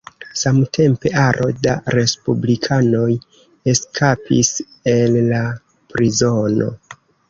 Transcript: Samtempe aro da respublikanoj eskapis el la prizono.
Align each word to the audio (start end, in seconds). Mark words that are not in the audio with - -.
Samtempe 0.43 1.11
aro 1.23 1.49
da 1.67 1.75
respublikanoj 1.97 3.11
eskapis 3.77 4.53
el 4.97 5.23
la 5.33 5.47
prizono. 5.97 6.77